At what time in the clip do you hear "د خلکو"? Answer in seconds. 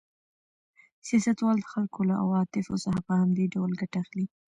1.59-1.99